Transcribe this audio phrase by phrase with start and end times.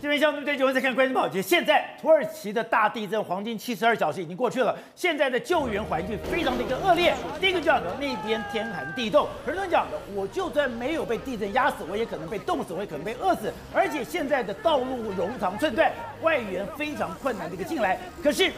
[0.00, 0.56] 这边像对不对？
[0.56, 1.42] 就会在看《关键报》节。
[1.42, 7.14] 现在土耳其的大地震黄金七十二小时已经过去了，现在的救援环境非常的一个恶劣。
[7.38, 13.52] 第一个讲的那边天寒地冻，很多人讲的，我就算没有被地震压死，我也可能被冻死，我也可能被饿死。
[13.74, 15.92] 而且现在的道路冗长寸断，
[16.22, 17.98] 外援非常困难的一个进来。
[18.22, 18.50] 可是。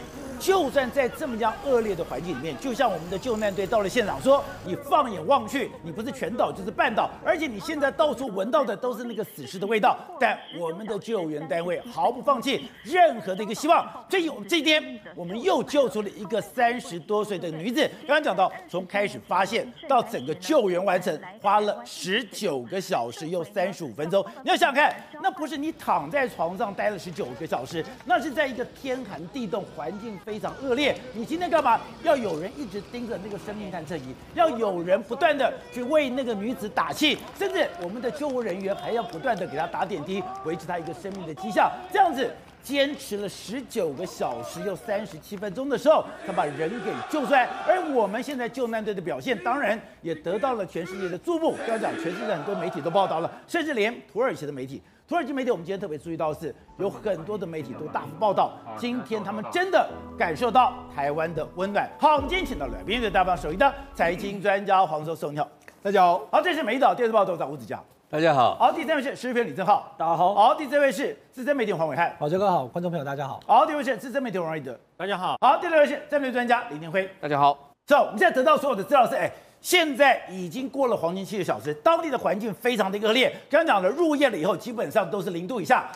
[0.42, 13.88] 就算在这么样恶劣的环境里面，就像我们的救难队到了现场说：“你放眼望去，你不是全倒就是半倒，而且你现在到处闻到的都是那个死尸的味道。”但我们的救援单位毫不放弃任何的一个希望。
[14.08, 17.88] 这有这天，我们又救出了一个三十多岁的女子。
[18.00, 24.24] 刚刚讲到，从开始发现到整个救援完成，花了十九个小时又三十五分钟。
[24.42, 30.31] 你要想想看，那不是你躺在床上待了十九个小时，那是在一个天寒地冻环境非。
[30.32, 31.78] 非常恶劣，你今天干嘛？
[32.02, 41.70] 要有人一直盯着那个生命探测仪，要有人不断的去为那个女子打气，甚至我们的救护人员还要不断的给她打点滴，维持她一个生命的迹象。
[41.92, 42.30] 这样子
[42.62, 47.46] 坚持了十九个小时又三十七分钟的时候，他把人给救出来。
[47.68, 51.54] 而我们现在救难队的表现，当然也得到了全世界的注目。
[51.66, 54.80] 刚刚讲，全世界很多媒体都报道了，甚至连土耳其的媒体。
[55.12, 61.86] 土耳其媒体，我们今天特别注意到的是，有很多的媒体都大幅报道，今天他们真的感受到台湾的温暖。
[62.00, 65.46] 好，我们今天请到了来宾，是大棒首席的财经专家黄寿松，你好，
[65.82, 66.26] 大家好。
[66.32, 68.54] 好，这是美岛电视报董事长吴子佳，大家好。
[68.54, 70.34] 好，第三位是时事评论李正浩，大家好。
[70.34, 73.38] 好，第四位是资深媒体黄伟汉，好，这个好，观众朋友大家好。
[73.46, 75.36] 好，第五位是资深媒体王瑞德，大家好。
[75.42, 77.68] 好，第六位是战略专家李年辉，大家好。
[77.84, 79.30] 走，我们现在得到所有的资料是，哎。
[79.62, 83.30] 现在已经过了黄金七个小时，当地的环境非常的恶劣。
[83.48, 85.90] 刚刚讲了，入夜了以后，基本上都是零度以下。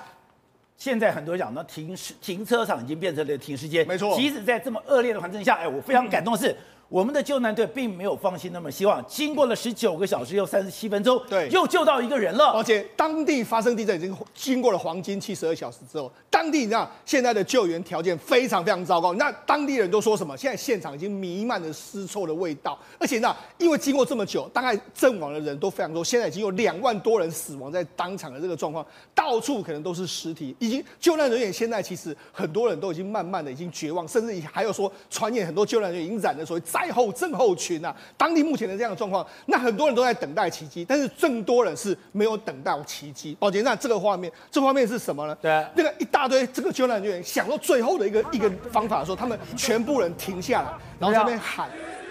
[0.79, 3.87] 现在很多人讲呢，停停车场已经变成了停尸间。
[3.87, 6.57] 没错，即使在这么恶劣的环境下，哎，我非常感动的是。
[6.89, 12.53] 嗯我们的救难队并没有放弃那么希望，经过了十九个小时又三十七分钟，对，又救到一个人了。
[12.53, 19.13] 而且当地发生地震已经经过了黄金七十二小时之后，当地你知道现在的救援条件非常非常糟糕。
[19.15, 20.37] 那当地人都说什么？
[20.37, 30.55] 现在现场已经弥漫着尸臭的味道，而且呢，因为经过这么久，大概阵亡的人都非常多，现在已经有两万多人死亡在当场的这个状况，到处可能都是尸体。
[30.61, 43.35] 已经救难人员现在其实很多人都已经慢慢的已经绝望，甚至还有说传言很多救难人员已经染了所谓灾后症候群啊，当地目前的这样的状况，那很多人都在等待奇迹，但是更多人是没有等到奇迹。
[43.41, 45.35] 宝杰，那这个画面，这画面是什么呢？
[45.41, 51.71] 对，那个一大堆这个救难人员想到最后的一个一个方法的时候，他们全部人停下来，然后在那边喊，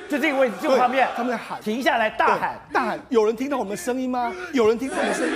[0.10, 4.34] 就这个位置，这个画面，他们在喊，停下来大喊，大喊，有人听到我们的声音吗？
[4.52, 5.34] 有人听到我们的声音？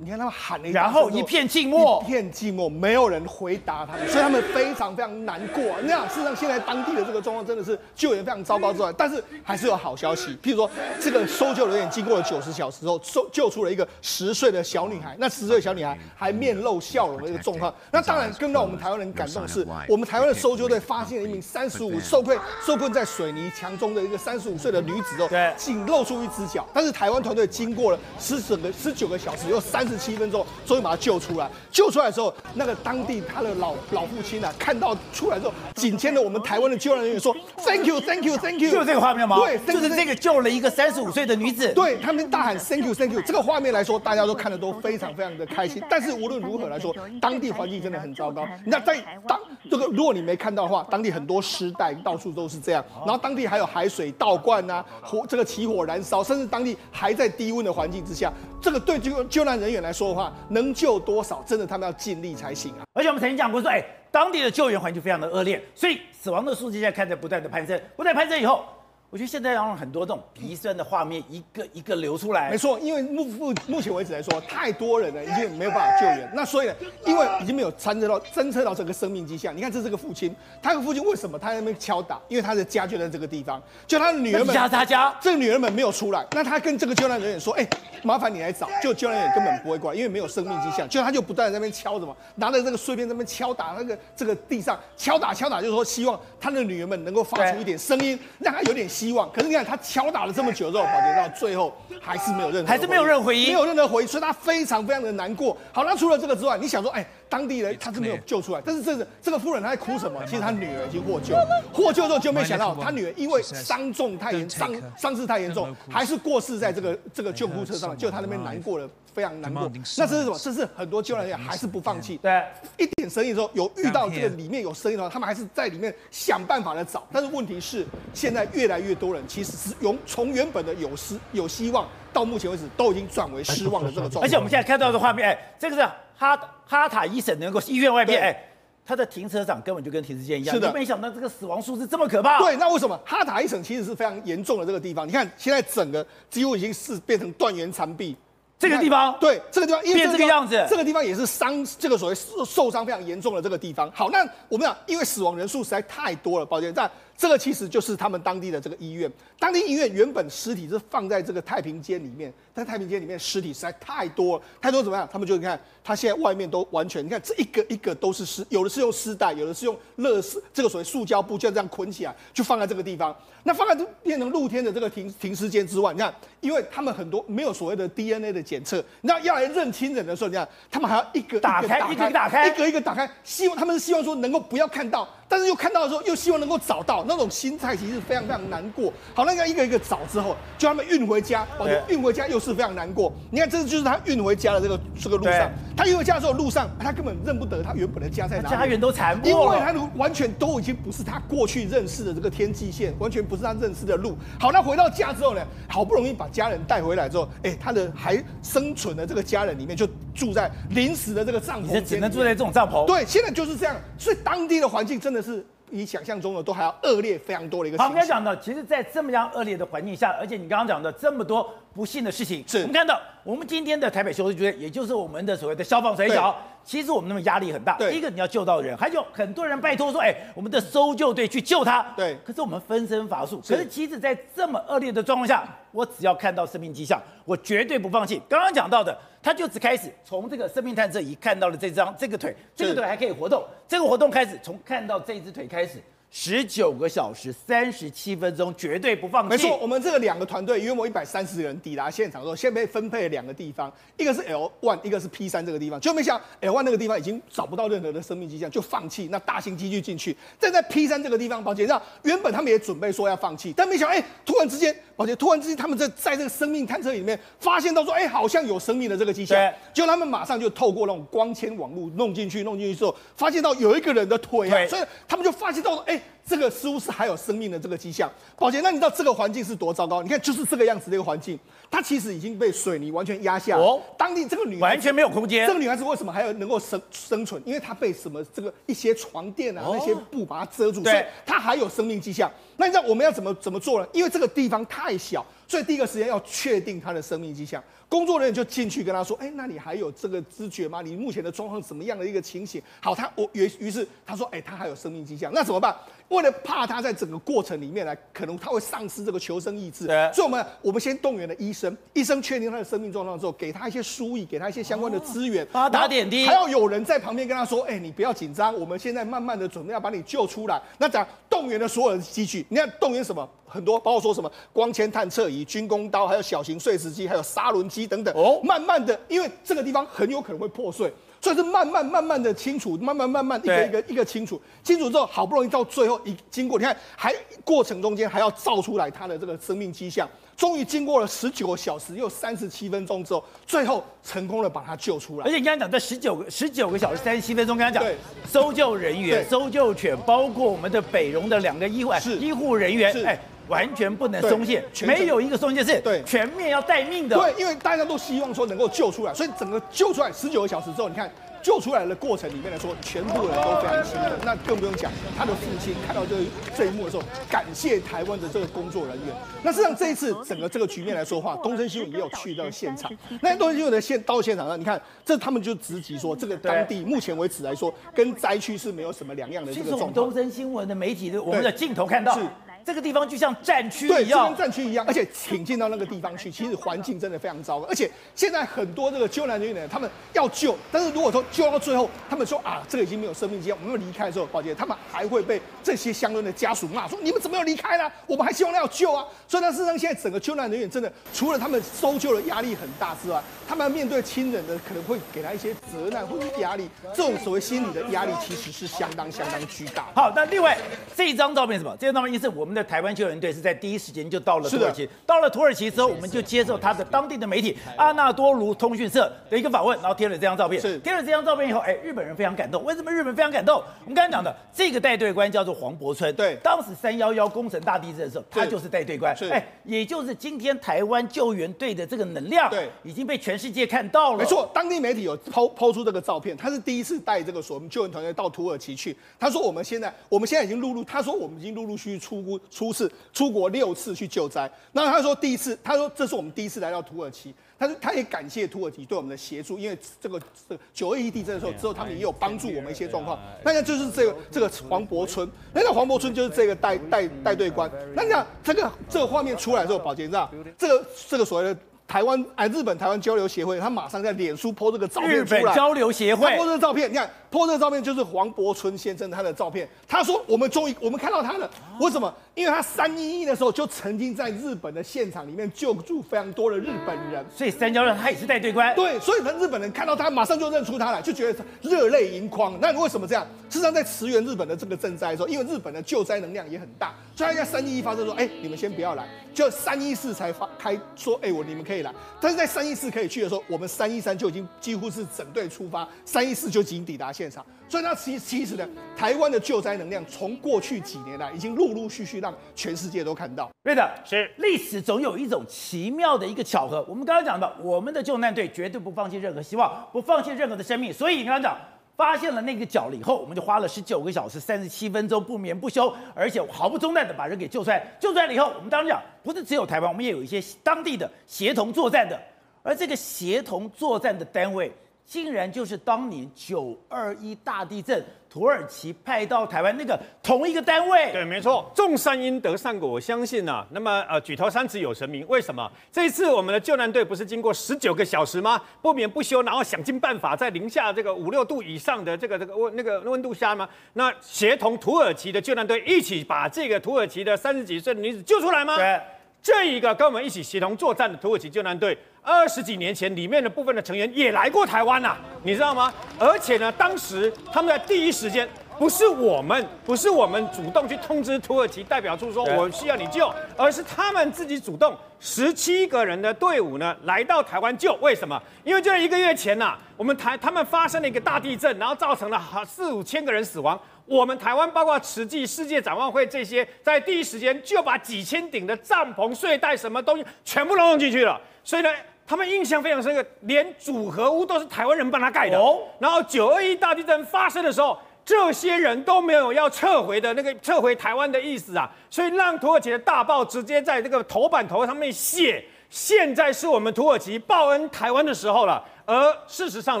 [0.02, 5.62] 你看他们喊了一，然后一片静默，一片静默，没有人回答他们，所以他们非常非常难过。
[5.82, 10.34] 那样事实上，现在当地的这个状况真的是救援非常糟糕之外，但是还是有好消息。
[10.42, 15.14] 譬如说，这个搜救人员经过了九十小时之后，搜救出了一个十岁的小女孩。
[15.18, 17.74] 那十岁的小女孩还面露笑容的一个状况。
[17.90, 26.66] 那当然更让我们台湾人感动的是，我们台湾的搜救队发现了一名三十五受困受困在水泥墙中的一个三十五岁的女子哦，对，仅露出一只脚。
[26.72, 29.89] 但是台湾团队经过了十整个十九个小时，又三。
[29.90, 31.50] 十七分钟，终于把他救出来。
[31.70, 39.36] 救出来的时候，那个当地他的老老父亲啊，看到出来之后，紧牵着我们台湾的救援人员说：“Thank you, Thank you, Thank you。”就这个画面吗？
[39.38, 41.72] 对，就是这个救了一个三十五岁的女子。
[41.72, 43.22] 对，他们大喊 “Thank you, Thank you”。
[43.22, 45.82] 这个画面来说，大家都看得都非常非常的开心。
[45.90, 48.46] 但是无论如何来说，当地环境真的很糟糕。
[48.64, 48.96] 那在
[49.26, 49.38] 当
[49.70, 52.84] 这个，如果你没看到的话，当地很多尸袋到处都是这样。
[53.06, 58.32] 然后当地还有海水倒灌啊，火这个起火燃烧，甚至当地还在低温的环境之下。
[58.60, 61.42] 这个对救救难人员来说的话，能救多少？
[61.46, 62.84] 真的，他们要尽力才行啊！
[62.92, 68.64] 而且我们曾经讲过说，哎，当地的救援环境非常的恶劣，所以死亡的数字现在看着不断的攀升，不断攀升以后。
[69.10, 72.48] 我觉得现在让很多这种鼻酸的画面一个一个流出来。
[72.48, 76.30] 没错，因为目目目前为止来说，太多人了，已经没有办法救援。
[76.32, 79.54] 那所以呢，因为已经没有侦测到侦测到这个生命迹象。
[79.56, 80.32] 你看，这是个父亲，
[80.62, 82.20] 他的父亲为什么他在那边敲打？
[82.28, 86.24] 因为他的家就在这个地方，就他的女儿们家他家，这个女儿们没有出来。
[86.30, 87.68] 那他跟这个救难人员说：“哎，
[88.04, 90.88] 麻烦你来找。”就救难人员根本不会过来，因为没有生命迹象。
[90.88, 99.30] 就他就不断在那边敲什么，拿着这个碎片在那边敲打那个这个地上，敲打敲打，就是说希望他的女儿们能够发出一点声音，让他有点希望。
[99.32, 99.76] 可是你看他。
[99.82, 105.56] 敲打了这么久之后，保洁到最后还是没有任何，还是没有任何回应，没有任何回应，所以他非常非常的难过。
[105.72, 110.20] 好，那除了这个之外，你想说，哎，当地人他是没有救出来，但是这个这个夫人她在哭什么？
[110.26, 111.34] 其实她女儿已经获救，
[111.72, 118.88] 获救之后就没想到她女儿因为伤重太严伤伤势太严重，还是过世在这个这个救护车上，就她那边难过了。
[119.12, 120.38] 非常难过，那这是什么？
[120.38, 122.16] 这是很多救援人员还是不放弃。
[122.18, 122.44] 对，
[122.76, 125.40] 一点声音的时候有遇到这个里面有声音的话，他们还是。
[125.54, 127.06] 在里面想办法的找。
[127.10, 127.30] 但是。
[127.30, 129.74] 问题是，现在越来越多人其实是。
[129.80, 134.26] 从从原本的有失有希望，到目前为止都已经转为失望的这个状态。
[134.26, 135.82] 而且我们现在看到的画面，哎，这个是。
[136.16, 136.36] 哈
[136.66, 138.44] 哈塔医省能够医院外面，哎，
[138.84, 140.54] 他的停车场根本就跟停尸间一样。
[140.54, 140.60] 是。
[140.60, 142.38] 的，没想到这个死亡数字这么可怕。
[142.40, 143.94] 对，那为什么哈塔医省其实是。
[143.94, 145.06] 非常严重的这个地方？
[145.06, 146.98] 你看现在整个几乎已经是。
[147.00, 148.16] 变成断垣残壁。
[148.60, 153.90] 这个地方，对这个地方，因为变这个样子，这个地方也是伤，这个所谓受受伤非常严重的这个地方。
[153.92, 154.18] 好，那
[154.48, 156.88] 我们讲，因为死亡人数实在太多了，抱歉，但。
[157.20, 165.06] 这个其实就是他们当地的这个医院，当地医院原本尸体是放在这个太平间里面，但太平间里面尸体实在太多了，太多怎么样？
[165.12, 173.14] 他们就你看，他现在外面都完全，你看这一个一个都是尸，有的是用丝带，有的是用乐丝，这个所谓塑胶布，就这样捆起来，就放在这个地方。
[173.42, 185.06] 那放在这变成露天的这个停停尸间之外，你看，因为他们很多没有所谓的 DNA 的检测，那要来认亲人的时候，你看他们还要一个打开，一个一个打开，一个一个打开，希望他们是希望说能够不要看到。
[185.30, 188.92] 但是又看到的时候，又希望能够找到，那种心态其实非常非常难过。
[189.14, 193.12] 好，那个一个一个找之后，就他们运回家，哦，运回家又是非常难过。
[193.30, 204.18] 你看，这就是他运回家的这个这个路上，他运回家的时候路上，他根本认不得他原本的家在哪里，家园都残破，因为他完全都已经不是他过去认识的这个天际线，完全不是他认识的路。
[204.40, 212.84] 好，那回到家之后呢，好不容易把家人带回来之后，哎，他的还生存的这个家人里面就住在临时的这个帐篷，只能住在这种帐篷。
[212.84, 215.44] 对，现在就是这样，所以当地的环境真的是。
[215.72, 217.78] 比想象中的都还要恶劣非常多的一个。
[217.78, 226.34] 好，我们刚讲的，其实，在这么样恶劣的环境下，而且你刚刚讲的这么多不幸的事情，是我们看到，我们今天的台北消防局，也就是我们的所谓的消防水饺，
[226.64, 227.76] 其实我们那么压力很大。
[227.78, 231.86] 第一个你要救到人，还有很多人拜托说，哎，我们的搜救队去救他。
[231.96, 232.18] 对。
[232.26, 233.40] 可是我们分身乏术。
[233.40, 238.20] 可是其实，在这么恶劣的状况下，我只要看到生命迹象，我绝对不放弃。
[238.28, 238.98] 刚刚讲到的。
[239.22, 245.78] 他就只开始从这个生命探测仪看到了这张这个腿，这个腿还可以活动，这个活动开始从看到这只腿开始。
[246.12, 249.28] 十九个小时三十七分钟，绝对不放弃。
[249.28, 255.80] 没错，我们这个两个团队约莫一百三十人抵达现场之后，先被分配了两个地方，一个是 L one，一个是 P 三这个地方。
[255.80, 259.06] 就没想到 L one 那个地方已经找不到任何的生命迹象，就放弃。
[259.12, 269.38] 那大型机具进去，站在 P 三这个地方，宝杰让原本他们也准备说要放弃，但没想到，哎，突然之间，保洁突然之间，他们在在这个生命探测里面发现到说，哎，好像有生命的这个迹象。
[269.38, 269.54] 对。
[269.72, 276.04] 就他们马上就透过那种光纤网络弄进去，弄进去之后，发现到有一个人的腿啊，所以他们就发现到说，哎。
[276.30, 280.00] 这个似乎是还有生命的这个迹象，宝杰，那你知道这个环境是多糟糕？
[280.00, 281.36] 你看，就是这个样子的一个环境，
[281.68, 283.56] 它其实已经被水泥完全压下。
[283.56, 285.44] 哦，当地这个女完全没有空间。
[285.44, 287.42] 这个女孩子为什么还要能够生生存？
[287.44, 292.30] 因为她被什么这个一些床垫啊、哦、那些布把它遮住，所以她还有生命迹象。
[292.56, 293.88] 那你知道我们要怎么怎么做呢？
[293.92, 297.60] 因为这个地方太小，所以第一个时间要确定她的生命迹象。
[297.90, 300.80] 工作人员就进去跟他说：“哎，那你还有这个知觉吗？
[300.80, 305.76] 你目前的状况怎么样的一个情形？”好，他我于于是他说：“哎，他还有生命迹象，那怎么办？
[306.10, 323.28] 为了怕他在整个过程里面来，可能他会丧失这个求生意志，所以我们我们先动员了医生，医生确定他的生命状况之后，给他一些输液，给他一些相关的资源，帮他打点滴，还要有人在旁边跟他说：‘哎，你不要紧张，我们现在慢慢的准备要把你救出来。’那讲动员了所有的机具，你看动员什么？
[323.46, 324.30] 很多，包括说什么？
[324.52, 328.14] 光纤探测仪、军工刀，还有小型碎石机，还有砂轮机等等。
[328.16, 334.40] 哦，慢慢的，因为这个地方很有可能会破碎，所以是慢慢慢慢的清除，慢慢慢慢一个一个一个清除。
[334.64, 337.14] 清除之后，好不容易到最后一经过，你看还
[337.44, 340.08] 过程中间还要造出来他的这个生命迹象。
[340.36, 345.26] 终于经过了十九个小时又三十七分钟之后，最后成功的把他救出来。
[345.26, 347.86] 而且你刚才讲在十九个十九个小时三十七分钟，刚才讲
[348.26, 353.20] 搜救人员、搜救犬，包括我们的北荣的两个医护医护人员，哎。
[353.50, 357.16] 完全不能松懈，没有一个松懈是对全面要待命的。
[357.16, 361.10] 对，因为大家都希望说能够救出来，所以整个救出来十九个小时之后，你看
[361.42, 364.12] 救出来的过程里面来说，全部人都非常兴奋。
[364.24, 366.14] 那更不用讲，他的父亲看到这
[366.56, 369.14] 这一幕的时候，感谢台湾的这个工作人员。
[369.42, 372.90] 那实际上这一次整个这个局面来说的话，东森新闻也有去到现场。
[373.22, 379.92] 那东森新闻的现到现场上，你看这他们就直击说，这个当地目前为止来说，跟灾区是没有什么两样的这个状况。
[379.92, 382.16] 东森新闻的媒体的我们的镜头看到。
[382.64, 387.66] 这个地方就像战区，一样，就跟战区一样，而且挺进到那个地方去， 其实环境真的非常糟糕。
[387.66, 397.90] 而且现在很多这个救难人员，他们要救，但是如果说救到最后，他们说啊，这个已经没有生命迹象，我们要离开的时候，宝杰他们还会被这些相关的家属骂说，你们怎么又离开呢？
[398.06, 399.04] 我们还希望要救啊。
[399.26, 409.86] 所以呢，事实上现在整个救难人员真的，除了他们搜救的压力很大之外，他们面对亲人的可能会给他一些责难或者压力，这种所谓心理的压力其实是相当相当巨大。
[409.94, 410.56] 好，那另外
[410.96, 411.76] 这一张照片是什么？
[411.78, 420.60] 这张照片是我们的台湾救援队是在第一时间就到了土耳其，到了土耳其之后，我们就接受他的当地的媒体阿纳多卢通讯社的一个访问，然后贴了这张照片。
[420.60, 420.78] 是。
[420.80, 422.64] 贴了这张照片以后，哎，日本人非常感动。
[422.64, 423.62] 为什么日本非常感动？
[423.84, 434.18] 我们刚才讲的这个带队官叫做黄伯村，对，当时三幺幺工程大地震的时候，他就是带队官，是，哎，也就是今天台湾救援队的这个能量，对，已经被全世界看到了。
[434.18, 438.96] 没错，当地媒体有抛抛出这个照片，他是第一次带这个所我们救援团队到土耳其去。
[439.18, 444.50] 他说我们现在，我们现在已经陆陆，他说我们已经陆陆续续出国出次出国六次去救灾。
[444.72, 447.34] 那他说第一次，他说这是我们第一次来到土耳其。
[447.58, 450.18] 他说他也感谢土耳其对我们的协助，因为这个
[450.48, 453.18] 这九二一地震的时候之后，他们也有帮助我们一些状况。
[453.44, 457.70] 那个就是这个这个黄柏村，那个黄柏村就是这个带带带队官。
[457.94, 461.60] 那你讲这个这个画面出来的时候，宝杰你知道这个这个所谓的。
[461.90, 465.40] 台湾哎，日本台湾交流协会，他马上在脸书 po 这个照片出来。
[465.40, 469.68] 日本交流协会 po 这个照片，你看 po 这个照片就是黄柏春先生他的照片。
[469.88, 472.14] 他说：“我们终于我们看到他了，为什么？
[472.34, 478.74] 因为他三一一的时候就曾经在日本的现场里面救助非常多的日本人，所以三交流他也是带队官。
[478.76, 482.56] 对，所以他日本人看到他马上就认出他来，就觉得热泪盈眶。
[482.60, 483.26] 那为什么这样？
[483.50, 492.60] 事实上，在驰援日本的这个赈灾的时候，因为日本的救灾能量也很大，所以他在三一一发生说：哎，你们先不要来，就三一四才发开说：哎，我你们可以来，但是在三。
[492.60, 497.44] 三一四可以去的时候，我们三一三就已经几乎是整队出发，三一四就已经抵达现场。
[497.68, 503.50] 所以那其其实呢，台湾的救灾能量从过去几年来，已经陆陆续续让全世界都看到。
[503.62, 506.82] 对的，是历史总有一种奇妙的一个巧合。
[506.88, 510.90] 我们刚刚讲的，我们的救难队绝对不放弃任何希望，不放弃任何的生命。
[510.90, 511.58] 所以你刚刚讲。
[511.96, 517.86] 发现了那个脚了以后，我们就花了十九个小时三十七分钟不眠不休，而且毫不中断的把人给救出来。
[518.00, 522.18] 救出来了以后，我们当然讲，不是只有台湾，我们也有一些当地的协同作战的。
[522.62, 524.72] 而这个协同作战的单位，
[525.10, 531.10] 竟然就是当年九二一大地震土耳其派到台湾那个同一个单位。
[531.10, 532.88] 对，没错，种善因得善果。
[532.88, 535.26] 我相信啊，那么呃，举头三尺有神明。
[535.26, 538.62] 为什么这一次我们的救难队不是经过十九个小时吗？
[538.80, 543.68] 不眠不休，然后想尽办法在零下这个五六度以上的这个这个温那个温度下吗？
[543.94, 548.76] 那协同土耳其的救难队一起把这个土耳其的三十几岁的女子救出来吗？
[548.76, 549.00] 对，
[549.42, 551.98] 这一个跟我们一起协同作战的土耳其救难队。
[552.22, 555.92] 二十几年前，里面的部分的成员也来过台湾呐、啊，你知道吗？
[556.18, 558.48] 而且呢，当时他们在第一时间，
[558.78, 567.94] 不是我们，不是我们主动去通知土耳其代表处说我需要你救，而是他们自己主动，十七个人的队伍呢来到台湾救。
[568.02, 568.40] 为什么？
[568.64, 573.80] 因为就在一个月前呐、啊，我们台他们发生了一个大地震，然后造成了四五千个人死亡。
[574.04, 581.40] 我们台湾包括慈济、世界展望会这些，在第一时间就把几千顶的帐篷、睡袋什么东西全部都弄进去了。
[581.64, 581.90] 所以呢。
[582.30, 585.58] 他们印象非常深刻，连组合屋都是台湾人帮他盖的。
[585.58, 598.80] 哦，然后九二一大地震发生的时候，这些人都没有要撤回的那个撤回台湾的意思啊，所以让土耳其的大报直接在这个头版头上面写：现在是我们土耳其报恩台湾的时候了。
[599.04, 600.00] 而事实上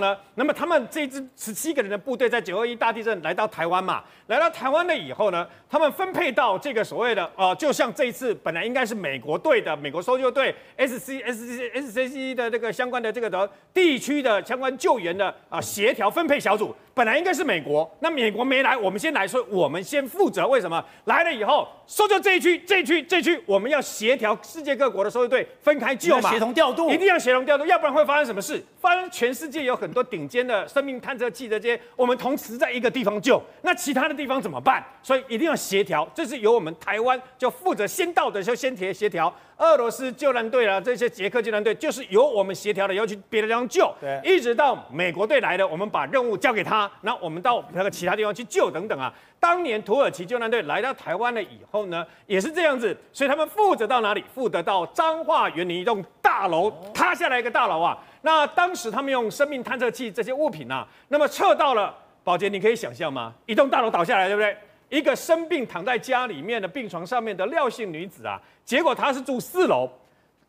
[0.00, 20.46] 呢，那么他们这支十七个人的部队在九二一大地震来到台湾嘛，来到台湾了以后呢，他们分配到这个所谓的呃，就像这一次本来应该是美国队的美国搜救队 S C S C S C C 的这个相关的这个的地区的相关救援的啊协调分配小组，本来应该是美国，那美国没来，我们先来说，我们先负责。
[20.50, 28.60] 为什么来了以后搜救这一区这一区这一区，我们要协调世界各国的搜救队分开救嘛，协同调度，一定要协同调度，要不然会发生什么事？
[28.80, 34.84] 发生全世界有很多顶尖的生命探测器的这些，我们同时在一个地方救，那其他的地方怎么办？
[35.02, 39.32] 所以一定要协调，这是由我们台湾就负责先到的，就先协协调。
[39.58, 43.92] 俄罗斯救援队啊，这些捷克救援队就是由我们协调的，要去别的地方救。
[44.00, 49.12] 对，一直到美国队来了，我们把任务交给他，那我们到那个其他地方去救等等啊。
[49.38, 54.24] 当年土耳其救援队来到台湾了以后呢，也是这样子，所以他们负责到哪里？
[54.34, 57.98] 负责到彰化园林一栋大楼塌下来一个大楼啊。
[58.22, 63.32] 那当时他们用生命探测器这些物品啊，那么测到了，宝杰，你可以想象吗？
[63.46, 64.56] 一栋大楼倒下来，对不对？
[64.90, 69.88] 一个生病躺在家里面的病床上面的廖姓女子啊，结果她是住四楼，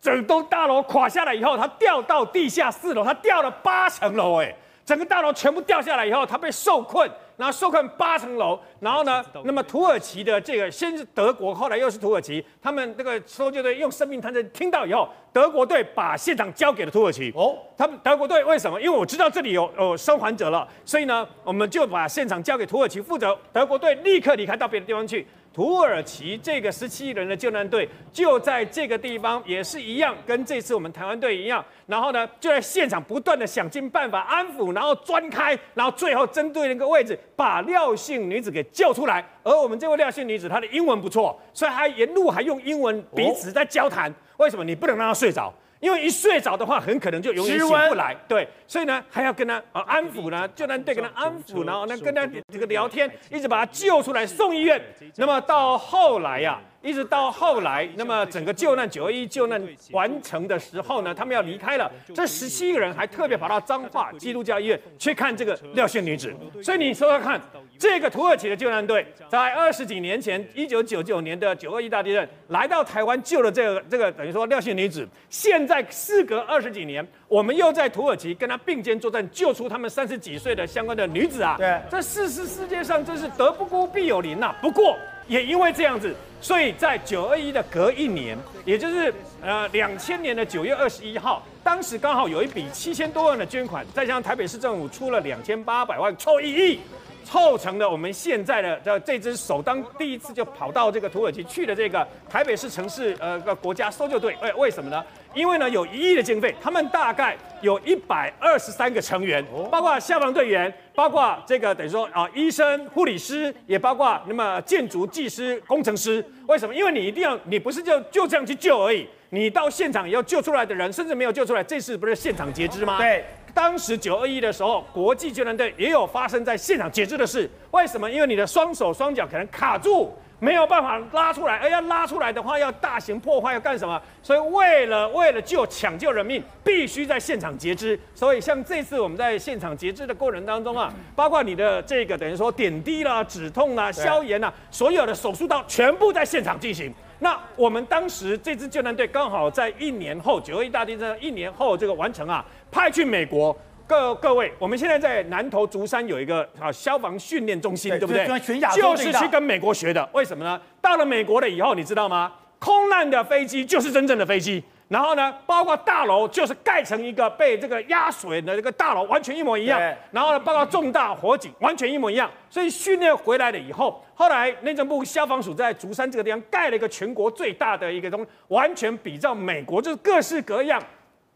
[0.02, 7.10] 整栋大楼垮下来以后，她掉到地下四楼，她掉了八层楼，哎，整个大楼全部掉下来以后，她被受困。
[7.42, 17.32] 然后受困八层楼，然后呢，那么土耳其的这个先是德国，后来又是土耳其，他们那个搜救队用生命探测听到以后，德国队把现场交给了土耳其。
[17.36, 18.80] 哦，他们德国队为什么？
[18.80, 25.26] 因为我知道这里有有生还者了，所以呢，我们就把现场交给土耳其负责，德国队立刻离开到别的地方去。
[25.54, 31.64] 土耳其这个十七人的救难队就在这个地方，也是一样，跟这次我们台湾队一样。
[31.88, 39.28] 然后呢，就在现场不断的想尽办法安抚，然后钻开，然后最后针对那个位置把廖姓女子给救出来。
[39.44, 44.14] 而我们这位廖姓女子，她的英文不错，所以她沿路还用英文彼此在交谈。
[44.38, 44.64] 为什么？
[44.64, 45.54] 你不能让她睡着。
[45.82, 48.16] 因为一睡着的话，很可能就永远醒不来。
[48.28, 54.82] 对，所以呢，还要跟他啊安抚呢，救难队跟他安抚，然后呢跟他这个聊天，一直把他救出来送医院。
[55.18, 56.70] 那么到后来呀、啊。
[56.84, 59.62] 一直到后来，那么整个救难九二一救难
[59.92, 61.88] 完成的时候呢，他们要离开了。
[62.12, 66.34] 这十七个人还特别跑到彰化基督教医院去看这个廖姓女子。
[66.64, 67.40] 所以你说说看，
[67.82, 75.08] 这个土耳其的救难队在二十几年前，一九九九年的九二一大地震来到台湾救了这个这个等于说廖姓女子。
[75.32, 81.56] 现在事隔二十几年，我们又在土耳其跟他并肩作战，救出他们三十几岁的相关的女子啊。
[81.58, 84.54] 对，这事实世界上真是德不孤必有邻呐。
[84.62, 84.96] 不过
[85.28, 86.16] 也因为这样子。
[86.40, 88.36] 所以在九二一的隔一年，
[88.66, 96.80] 也就是呃两千年的九月二十一号，当时刚好有一笔七千多万的捐款，再加上台北市政府出了两千八百万，凑一亿。
[97.24, 105.04] 凑成了我们现在的这这支首当第一次就跑到这个土耳其去的这个台北市城市呃个国家搜救队，为为什么呢？
[105.34, 116.24] 因为呢有一亿的经费，他们大概有一百二十三个成员，包括消防队员，包括这个等于说啊医生、护理师，也包括那么建筑技师、工程师。
[116.48, 116.76] 为什么？
[116.76, 122.98] 因为你一定要，你不是就就这样去救而已，你到现场也要救出来的人，甚至没有救出来，这次不是现场截肢吗？
[122.98, 123.24] 对。
[123.54, 127.50] 当时九二一的时候，国际救援队也有发生在现场截肢的事。
[127.72, 128.10] 为什么？
[128.10, 131.58] 因为你的双手双脚可能卡住，没有办法拉出来。
[131.58, 134.02] 而要拉出来的话，要大型破坏，要干什么？
[134.22, 138.00] 所以为了为了救抢救人命，必须在现场截肢。
[138.14, 146.94] 所以像这次我们在现场截肢的过程当中啊，包括你的这个等于说点滴啦、止痛啦、消炎啦，所有的手术刀全部在现场进行。
[147.20, 153.56] 那我们当时这支救难队刚好在一年后九二一大地震一年后这个完成啊，派去美国。
[153.86, 158.26] 各各位，我们现在在南投竹山有一个啊消防训练中心，对，对不对？
[158.74, 160.10] 就是去跟美国学的。
[160.14, 160.60] 为什么呢？
[160.82, 162.32] 到了美国了以后，你知道吗？
[162.58, 164.64] 空难的飞机就是真正的飞机。
[164.88, 169.78] 然后呢，包括大楼就是盖成一个被这个压水的这个大楼，完全一模一样。
[170.12, 172.30] 然后呢，包括重大火警，完全一模一样。
[172.50, 180.82] 所以训练回来了以后，后来内政部消防署在竹山这个地方盖了一个全国最大的一个东，完全比照美国，就是各式各样。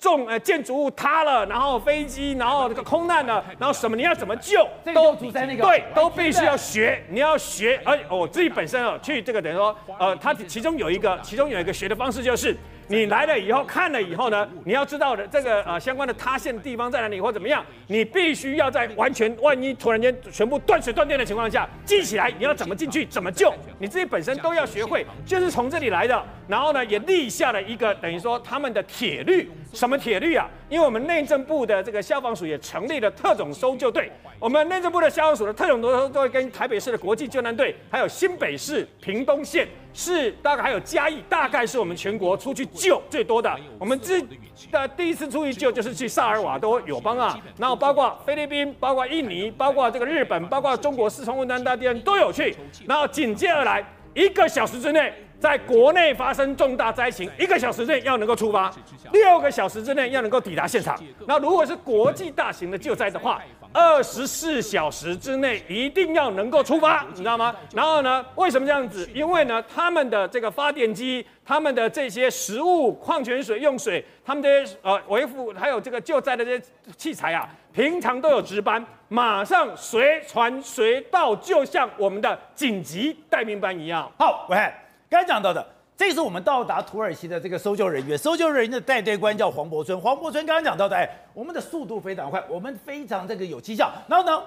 [0.06, 7.82] 重呃建筑物塌了，然后飞机，然后这个空难了，然后什么你要怎么救，都对，都必须要学，你要学。
[7.84, 12.56] 而我自己本身啊，去这个等于说，呃，他其中有一个，其中有一个学的方式就是。
[12.88, 26.24] 你来了以后看了以后呢，你要知道的这个呃相关的塌陷的地方在哪里或怎么样，你必须要在完全万一突然间全部断水断电的情况下记起来，你要怎么进去怎么救，你自己本身都要学会，就是从这里来的。
[26.48, 30.48] 然后呢，也立下了一个等于说他们的铁律，什么铁律啊？
[30.70, 39.68] 因为我们内政部的这个消防署也成立了特种搜救队，我们内政部的消防署的特种搜救队跟台北市的国际救难队，还有新北市屏东县。
[39.96, 43.58] 是大概还有嘉义，大概是我们全国出去救最多的。
[43.80, 44.22] 我们之
[44.70, 52.54] 的第一次出去救就是去萨尔瓦多友邦啊，然后包括菲律宾、包括印尼、包括这个日本、包括中国四川汶川大地震都有去。
[52.86, 58.70] 然后紧接而来，一个小时之内，在国内发生重大灾情，一个小时内要能够出发，
[59.14, 61.02] 六个小时之内要能够抵达现场。
[61.26, 63.42] 那如果是国际大型的救灾的话，
[63.78, 67.54] 二十四小时之内一定要能够出发， 你知道吗？
[67.74, 69.06] 然后呢，为什么这样子？
[69.14, 84.10] 因为呢，他们的这个发电机、他们的这些食物、矿泉水用水、他们这些呃维护还有这个救灾的这些器材啊，平常都有值班，马上随传随到，就像我们的紧急待命班一样。
[84.18, 84.72] 好，喂，
[85.10, 85.75] 刚讲到的。
[85.98, 89.98] 这是我们到达土耳其的这个搜救人员，搜救人员的带队官叫黄柏村。
[90.02, 93.90] 黄柏村刚刚讲到的，哎，我们的速度非常快，我们非常这个有绩效。
[94.10, 94.44] 然后呢，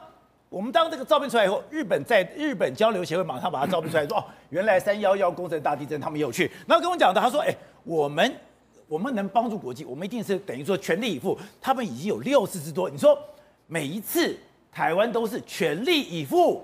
[0.50, 6.50] 我们当这个照片出来以后，日本在日本交流协会马上把它照片出来，说哦，原来三幺幺工程大地震他们也有去。
[6.66, 8.30] 然后跟我讲的，他说，哎，我们
[8.86, 11.38] 我们能帮助国际，我们一定是等于说全力以赴。
[11.62, 13.18] 他们已经有六次之多，你说
[13.66, 14.36] 每一次
[14.70, 16.62] 台湾都是全力以赴。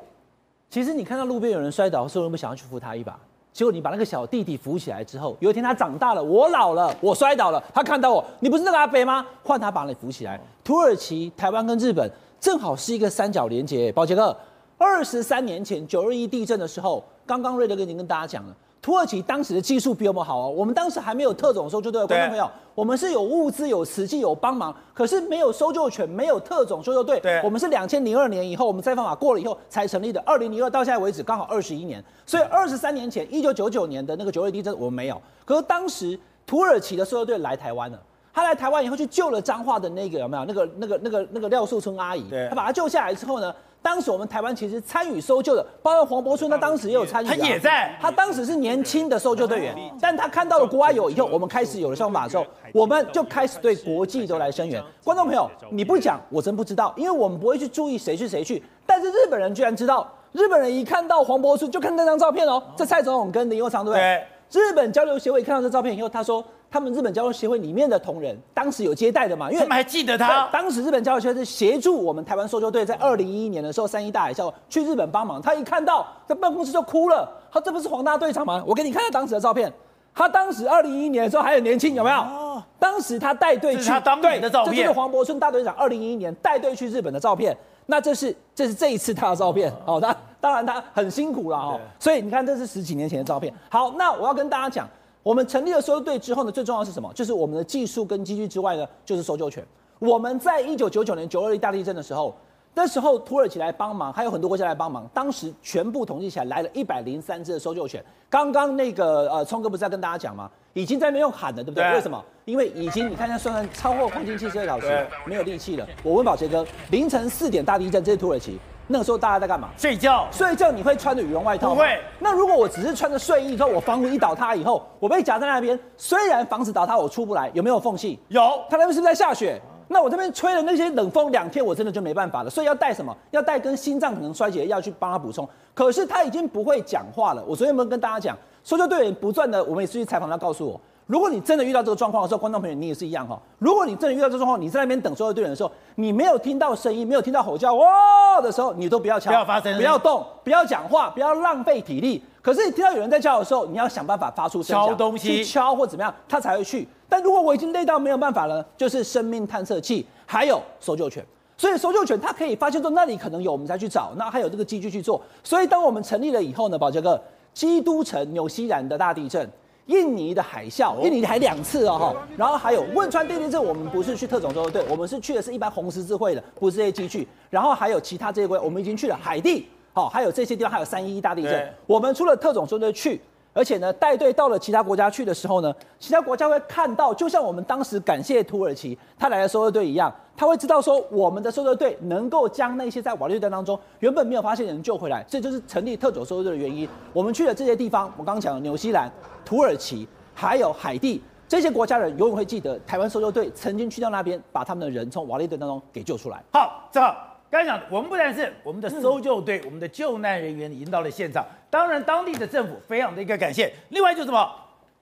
[0.69, 3.19] 其实你看到路边有人摔倒，的时候，有没有想要去扶他一把？
[3.55, 9.25] 结果你把那个小弟弟扶起来之后，有一天他长大了，我老了，我摔倒了，他看到我，你不是那个阿北吗？
[9.45, 10.41] 换他把你扶起来。
[10.65, 13.93] 土耳其、台湾跟日本正好是一个三角连接。
[13.93, 14.37] 宝杰哥，
[14.77, 18.57] 二十三年前九二一地震的时候，刚刚瑞德哥已经跟大家讲了。
[18.85, 27.19] 土耳其当时的技术比我们好哦，我们当时还没有特种搜救队，观众朋友，我们是有物资、有实际、有帮忙，可是没有搜救犬，没有特种搜救队。
[27.21, 30.23] 对，我们是两千零二年以后，我们灾防法过了以后才成立的。
[30.27, 32.05] 二零零二到现在为止，刚好二十一年。
[32.27, 35.19] 所以二十三年前，一九九九年的那个九月地震，我们没有。
[35.47, 37.99] 可是当时土耳其的搜救队来台湾了，
[38.35, 40.45] 他来台湾以后去救了彰化的那个有没有？
[40.45, 43.51] 那个那个那个那个廖树春阿姨，对，他把他救下来之后呢？
[43.85, 47.95] 当时我们台湾其实参与搜救的，包括黄柏村，他当时也有参与，他也在。
[48.01, 54.83] 他当时是年轻的搜救队员，但他看到了国外有以后，我们开始有了消防法之后，我们就开始对国际都来声援。
[55.05, 58.63] 观众朋友，你不讲我真不知道，因为我们不会去注意谁去谁去。
[58.87, 64.27] 但是日本人居然知道，日本人一看到黄柏村就看那张照片哦，这蔡总统跟林右昌对不对？
[64.51, 66.43] 日本交流协会看到这照片以后，他说。
[66.75, 69.49] 他们日本交流协会里面的同仁当时有接待的嘛？
[69.49, 70.49] 因为他们还记得他。
[70.53, 75.41] 当时日本交流协会是协助我们台湾搜救队在二零一一年的时候三一大海啸去日本帮忙。
[75.41, 78.61] 他一看到在办公室就哭了，他这不是黄大队长吗？
[78.67, 79.73] 我给你看他当时的照片。
[80.13, 82.17] 他当时二零一一年的时候还很年轻，有没有？
[82.17, 82.61] 哦。
[82.77, 84.75] 当时他带队去，他当年的照片。
[84.75, 87.57] 这就是黄柏春大队长二零一一年带队去日本的照片。
[87.87, 90.01] 那这是这是这一次他的照片哦。
[90.01, 91.79] 他当然他很辛苦了哦。
[92.01, 93.55] 所以你看这是十几年前的照片。
[93.69, 94.89] 好，那我要跟大家讲。
[95.25, 97.11] 我们成立了搜救队之后呢，最重要的是什么？
[97.15, 99.67] 就是我们的技术跟机具之外呢，就是搜救犬。
[99.99, 102.37] 我们在一九九九年九二一大地震的时候，
[102.75, 105.09] 那时候土耳其来帮忙，还有很多国家来帮忙。
[105.15, 108.05] 当时全部统计起来来了一百零三只的搜救犬。
[108.29, 110.51] 刚刚那个呃聪哥不是在跟大家讲吗？
[110.75, 111.85] 已经在那边用喊了，对不对？
[111.85, 112.23] 对为什么？
[112.45, 115.87] 因为已经你看一下算算超过黄金七十二小时，没有力气了。
[116.03, 118.59] 我问宝杰哥，凌晨四点大地震，这是土耳其。
[118.87, 119.71] 那个时候大家在干嘛？
[119.77, 120.27] 睡觉。
[120.31, 121.75] 睡觉你会穿着羽绒外套吗？
[121.75, 122.01] 不会。
[122.19, 128.19] 那如果我只是穿着睡衣之后，我房子一倒塌以后，我被夹在那边，虽然房子倒塌我出不来，有没有缝隙？
[128.29, 128.41] 有。
[128.69, 129.61] 他那边是不是在下雪？
[129.89, 132.51] 那我这边吹了那些冷风两天，我真的就没办法了。
[132.51, 133.15] 所以要带什么？
[133.31, 135.49] 要带跟心脏可能衰竭的药去帮他补充。
[135.75, 137.43] 可是他已经不会讲话了。
[137.47, 138.37] 我昨天有没有跟大家讲？
[138.63, 140.81] 搜救队员不断的，我们也是去采访他，告诉我。
[141.07, 143.39] 如果你真的遇到这个状况的时候，观众朋友你也是一样哈。
[143.59, 152.23] 如果你真的遇到这个状况，你在那边等所有队员的时候，你没有听到声音，没有听到吼叫哇的时候，你都不要敲，不要发声，不要动，不要讲话，不要浪费体力。
[152.41, 156.89] 可是你听到有人在叫的时候，你要想办法发出声响，敲东西，去敲或怎么样，他才会去。
[157.07, 161.23] 但如果我已经累到没有办法了，就是生命探测器，还有搜救犬。
[161.57, 164.13] 所以搜救犬它可以发现说那里可能有，我们才去找。
[164.17, 165.21] 那还有这个机具去做。
[165.43, 167.21] 所以当我们成立了以后呢，宝杰哥，
[167.53, 169.49] 基督城纽西兰的大地震。
[169.87, 177.29] 印尼的海啸，印尼还两次哦哈，然后还有汶川地震，我们不是去特种搜救队，我们是去的是一般红十字会的，不是这些机去。
[177.51, 183.21] 然后还有其他这些国家，我们已经去了海地，好，还有这些地方，还有三一一大地震，我们除了特种搜救队去。
[183.55, 196.89] 而且呢，带队到了其他国家去的时候呢，其他国家会看到，就像我们当时感谢土耳其他来的搜救队一样，他会知道说我们的搜救队能够将那些在瓦礫堆当中原本没有发现的人救回来，这就是成立特种搜救队的原因。
[197.13, 199.09] 我们去了这些地方，我刚刚讲的纽西兰、
[199.45, 206.43] 土耳其还有海地这些国家人永远会记得台湾搜救队曾经去到那边，把他们的人从瓦礫堆当中给救出来。
[206.53, 207.34] 好，正好。
[207.55, 211.47] 刚才讲，我们不但是我们的搜救队，我们的救难人员已经到了现场。
[211.71, 213.73] 当然，当地的政府非常的一个感谢。
[213.91, 214.53] 另外就是什么？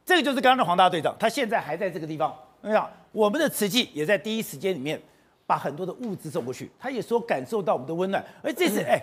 [0.05, 2.29] 这个就是刚刚的黄大队长，他现在还在这个地方。
[2.61, 5.01] 我跟你讲，我们的慈济也在第一时间里面
[5.47, 6.71] 把很多的物资送过去。
[6.79, 8.23] 他也说感受到我们的温暖。
[8.43, 9.03] 而这次，哎，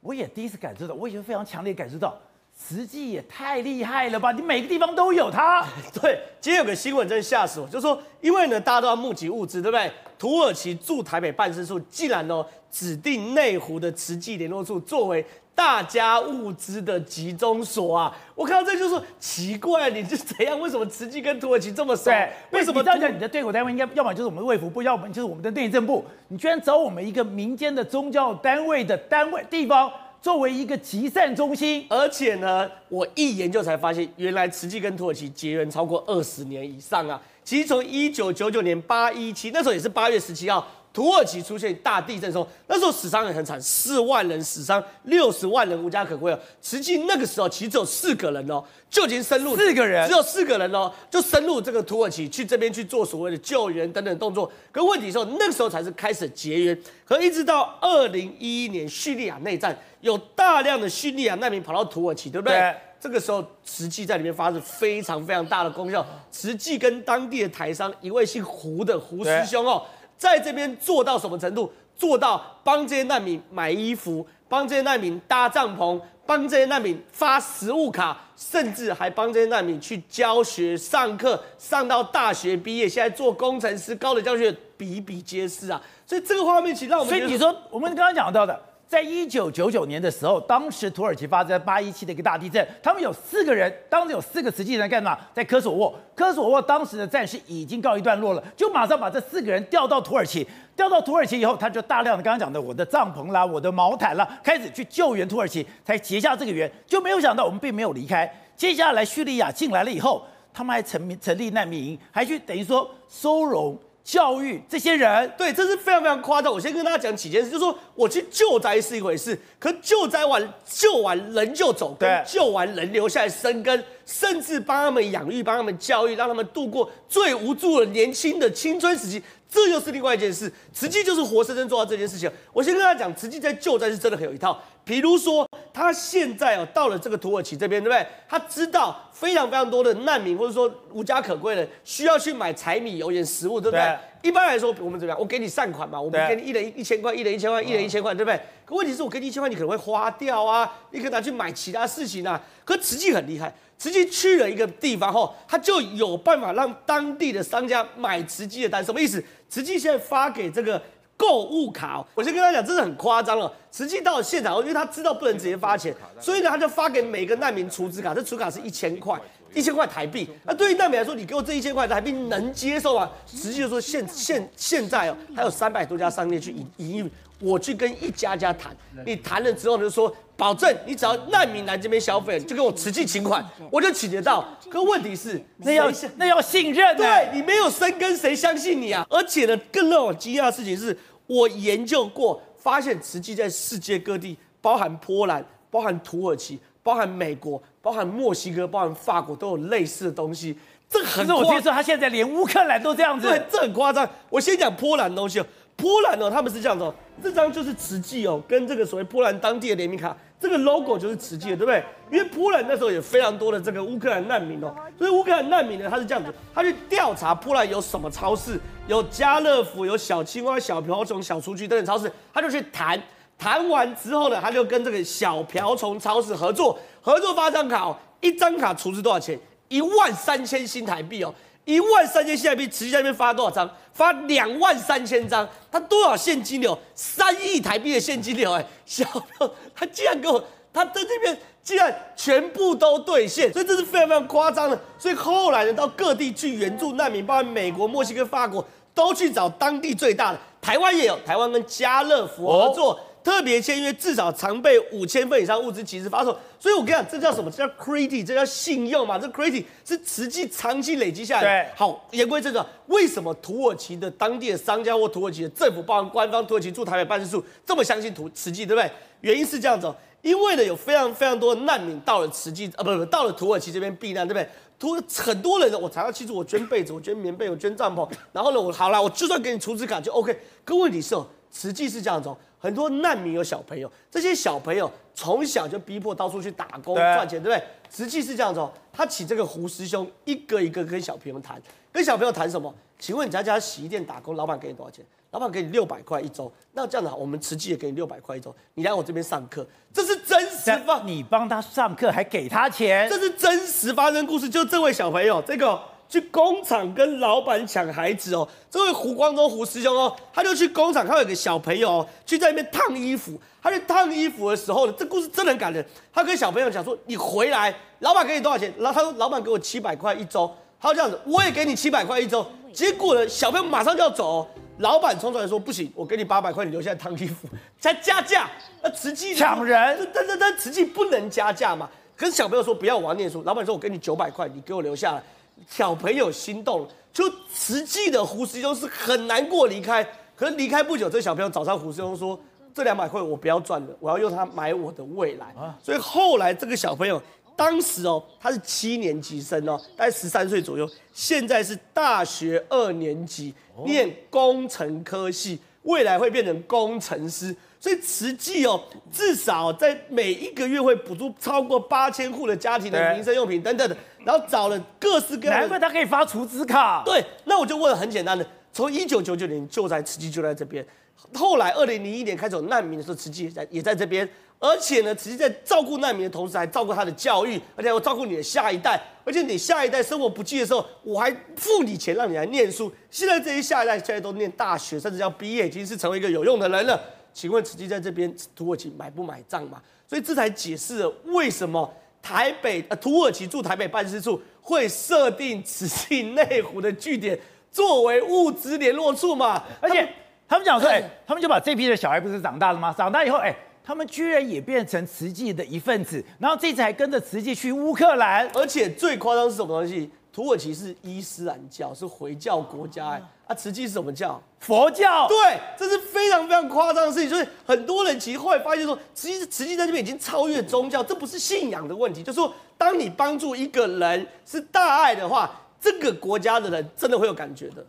[0.00, 2.18] 我也第一次感受到，我已经非常强烈感受到，
[2.52, 4.32] 慈济也太厉害了吧！
[4.32, 5.64] 你每个地方都有他。
[6.02, 9.88] 对，今天有个新闻真吓死我，就是说，因为呢，大家都要募集物资，对不对？
[10.18, 18.16] 土耳其驻台北办事处竟然呢指定内湖的慈济联络处作为大家物资的集中所啊！
[18.36, 20.60] 我看到这就说奇怪，你是怎样？
[20.60, 22.04] 为什么慈济跟土耳其这么熟？
[22.04, 23.12] 对，为什么这样讲？
[23.12, 26.04] 你的对口单位应该要么就是我们卫福部，要么就是我们的内政部。
[26.28, 29.90] 你居然找我们一个民间的宗教单位的单位地方
[30.22, 37.20] 作为一个集散中心，而且呢，我一研究才发现，原来慈济跟土耳其结缘超过二十年以上啊！
[37.48, 46.38] 其实从一九九九年八一七那时候也是八月十七号，土耳其出现大地震的时候，那时候死伤也很惨，四万人死伤，六十万人无家可归哦。
[46.60, 54.52] 实际那个时候其实只有四个人哦，就已经深入四个人，只有四个人哦，就深入这个土耳其去这边去做所谓的救援等等动作。
[54.70, 62.58] 可问题是，那个时候才是开始结缘，可一直到二零一一年叙利亚内战，有大量的叙利亚难民跑到土耳其，对不对？
[62.58, 66.04] 对这个时候，慈济在里面发生非常非常大的功效。
[66.30, 69.84] 慈济跟当地的台商一位姓胡的胡师兄哦，
[70.16, 71.72] 在这边做到什么程度？
[71.96, 85.82] 做到帮这些难民买衣服，帮这些难民搭帐篷，帮这些难民发食物卡，甚至还帮这些难民去教学、上课，上到大学毕业，现在做工程师，高等教学比比皆是啊。
[86.06, 87.18] 所以这个画面其实让我们……
[87.18, 88.67] 所以你说，我们刚刚讲到的。
[88.88, 95.18] 在一九九九年的时候，当时土耳其发生八一七的一个大地震，他们有四个人，当时有四个慈济人干嘛？
[95.34, 100.46] 在科索沃，科索沃当时的战事已经告一段落了，就马上把这四个人调到土耳其。
[100.74, 106.70] 调到土耳其以后，他就大量的刚刚讲的我的帐篷啦，我的毛毯啦，开始去救援土耳其，才结下这个缘。
[106.86, 110.24] 就没有想到我们并没有离开，接下来叙利亚进来了以后，
[110.54, 113.78] 他们还成成立难民营，还去等于说收容。
[114.08, 116.50] 教育这些人，对，这是非常非常夸张。
[116.50, 129.22] 我先跟大家讲几件事，就是说我去救灾是一回事，可救灾完救完人就走，跟救完人留下来生根，甚至帮他们养育、帮他们教育，让他们度过最无助的年轻的青春时期。
[129.50, 132.30] 这又是另外一件事，慈济就是活生生做到这件事情。
[132.52, 134.60] 我先跟大家讲，慈济在救灾是真的很有一套。
[134.84, 138.06] 比如说，他现在哦到了这个土耳其这边，对不对？
[138.28, 143.82] 他知道非常非常多的难民或者说无家可归的需要去买柴米油盐食物，对不对？
[143.82, 145.18] 对一般来说，我们怎么样？
[145.18, 148.40] 我给你善款嘛，我们给你一人一千块，一人一千块，一人一千块，对不对？
[148.68, 152.38] 可问题是我给你一千块，你可能会花掉啊，你可以拿去买其他事情啊。
[152.66, 153.50] 可慈济很厉害。
[153.78, 158.84] 慈济去了一个地方后，他就有办法让当地的商家买慈济的单。
[158.84, 159.24] 什么意思？
[159.48, 160.82] 慈济现在发给这个
[161.16, 163.50] 购物卡，我先跟他讲，这是很夸张了。
[163.70, 168.12] 慈济到了现场后，因为他知道不能直接发钱，所以呢，他就发给每个难民储值卡。
[168.12, 169.18] 这储卡是一千块，
[169.54, 170.28] 一千块台币。
[170.44, 173.08] 那对于难民来说，你给我这一千块台币能接受吗？
[173.24, 177.10] 慈济就说现现现在哦，还有三百多家商店去营营运。
[177.40, 184.44] 我去跟一家家谈，你谈了之后就说，保证你只要难民来这边消费，就给我慈济请款，我就请得到。
[184.68, 189.06] 可问题是，那要那要信任，对你没有生根，谁相信你啊？
[189.08, 190.96] 而且呢，更让我惊讶的事情是，
[191.26, 200.58] 我研究过，发现慈济在世界各地，包含波兰、包含土耳其、包含美国、包含墨西哥、包含法国，都有类似的东西。
[200.90, 204.08] 这很，可是我听说他现在连乌克兰都这样子，对，这很夸张。
[204.30, 205.40] 我先讲波兰的东西。
[205.78, 211.82] 波兰哦，他们是这样子哦，这张就是慈济哦，跟这个所谓波兰当地的联名卡，这个 logo 就是慈济的，对不对？
[212.10, 223.00] 因为波兰那时候有非常多的这个乌克兰难民哦，所以乌克兰难民呢，他是这样子，他去调查波兰有什么超市，有家乐福，有小青蛙、小瓢虫、小厨具等等超市，他就去谈，
[223.38, 229.38] 谈完之后呢，他就跟这个小瓢虫超市合作，合作发张卡哦，一张卡出资多少钱？
[229.68, 231.32] 一万三千新台币哦。
[231.68, 233.70] 一万三千新台币，持续在那边发多少张？
[233.92, 236.76] 发两万三千张，他多少现金流？
[236.94, 244.80] 三亿台币的现金流，哎，小朋他竟然给我，他在这边竟然全部都兑现，所以这是非常非常夸张的。
[244.98, 252.98] 所以后来呢，到各地去援助难民，包括美国、墨西哥、法国，都去找当地最大的，台湾也有，台湾跟家乐福合作。
[253.22, 256.36] 特别签约，至少常备五千份以上物资及时发售。
[256.58, 257.50] 所以我跟你讲，这叫什么？
[257.50, 259.18] 这叫 credit，这叫信用嘛？
[259.18, 261.70] 这 credit 是慈济长期累积下来的。
[261.70, 268.90] 对，好，言归正传，为什么土耳其的当地的商家或土耳其的政府，包含官方土耳其驻台北办事处，这么相信土慈济，对不对？
[269.20, 274.48] 原因是这样子哦，因为呢，有非常非常多的难民到了慈济啊，不不，到了土耳其这边避难，对不对？
[274.78, 280.36] 土很多人呢，我常常记住，我捐被子，我捐棉被，我捐帐篷，然后呢，我好了，我就算给你储值卡就 OK。
[280.64, 282.36] 可问题是哦，慈济是这样子哦。
[282.58, 287.62] 很多难民有小朋友，这些小朋友从小就逼迫到处去打工赚钱，对不对？
[287.90, 288.72] 实际是这样子哦。
[288.92, 291.60] 他请这个胡师兄一个一个跟小朋友谈，
[291.92, 292.74] 跟小朋友谈什么？
[292.98, 295.04] 请问你在家洗衣店打工，老板给你多少钱？
[295.30, 296.50] 老板给你六百块一周。
[296.72, 298.54] 那这样子好，我们慈济也给你六百块一周。
[298.74, 304.48] 你来我这边上课，这是真实发，你帮他上课还给他钱，这是真实发生故事。
[304.48, 305.80] 就这位小朋友，这个。
[306.08, 313.38] 去工厂跟老板抢孩子哦，这位胡光中胡师兄哦，他就去工厂，他有个小朋友哦，去在那边烫衣服。
[313.60, 315.84] 他去烫衣服的时候呢，这故事真的很感人。
[316.12, 322.46] 他跟小朋友讲说：“你回来，老板给你多少钱？”然后他说：“老板给我七百块一周。”他就这样子，我也给你七百块一周。
[322.72, 327.48] 结果呢，小朋友马上就要走哦，老板冲出来说：“不行，我给你八百块，你留下来烫衣服，
[327.80, 328.48] 才 加价。”
[328.80, 331.90] 那慈济抢人，但但但慈济不能加价嘛。
[332.16, 335.22] 跟小朋友说：“不要，我要念书。”老板说：“我给你九百块，你给我留下来。”
[335.68, 342.38] 小朋友心动了，就实际的胡师兄是很难过离开，可是离开不久，这小朋友找上胡师兄说
[342.74, 347.20] ：“这两百块我不要赚了，我要用它买我的未来。”所以后来这个小朋友
[347.56, 353.52] 当时哦，他是七年级生哦，大概十三岁左右，现在是大学二年级，
[353.84, 357.54] 念工程科系，未来会变成工程师。
[357.80, 363.96] 所以实际哦，至少在每一个月会补助超过八千户的家庭的民生用品等等的。
[364.28, 367.02] 然后找了各式各样的，难怪他可以发储值卡。
[367.02, 370.86] 对，那我就问了很简单的，从一九九九年就在慈济就在这边，
[371.32, 382.92] 后来二零零一年开始有难民的时候，慈济也在也在这边，而且呢，慈济在照顾难民的同时，还照顾他的教育，而且我照顾你的下一代，而且你下一代生活不济的时候，我还付你钱让你来念书。
[383.10, 387.00] 现在这些下一代现在都念大学，甚至要毕业，已经是成为一个有用的人了。
[387.32, 389.80] 请问慈济在这边土耳其买不买账嘛？
[390.06, 391.90] 所以这才解释了为什么
[392.28, 397.38] 台北呃土耳其驻台北办事处会设定慈济内湖的据点
[397.72, 399.64] 作为物资联络处嘛？
[399.80, 400.06] 而且
[400.46, 402.94] 他们讲说，哎、嗯，他们就把这批的小孩不是长大了吗？
[402.98, 410.10] 长大以后，哎，他们居然也变成慈济的一份子，然后这次还跟着慈济去乌克兰，而且最夸张是什么东西？
[410.30, 414.40] 土耳其是伊斯兰教，是回教国家，哎，啊，慈济是什么教？
[414.60, 415.26] 佛教。
[415.26, 417.28] 对，这是非常非常夸张的事情。
[417.28, 427.84] 就是很多人其实后来发现说，慈济慈济在这边已经超越宗教，这不是信仰的问题，就是说，当你帮助一个人是大爱的话，这个国家的人真的会有感觉的。